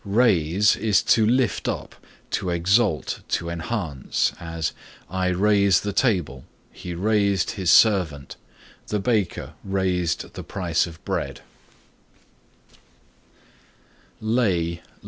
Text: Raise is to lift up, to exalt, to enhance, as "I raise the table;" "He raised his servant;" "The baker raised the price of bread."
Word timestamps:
Raise 0.03 0.75
is 0.77 1.03
to 1.03 1.27
lift 1.27 1.67
up, 1.67 1.93
to 2.31 2.49
exalt, 2.49 3.19
to 3.29 3.51
enhance, 3.51 4.33
as 4.39 4.73
"I 5.11 5.27
raise 5.27 5.81
the 5.81 5.93
table;" 5.93 6.43
"He 6.71 6.95
raised 6.95 7.51
his 7.51 7.69
servant;" 7.69 8.35
"The 8.87 8.97
baker 8.99 9.53
raised 9.63 10.33
the 10.33 10.43
price 10.43 10.87
of 10.87 11.05
bread." 11.05 11.41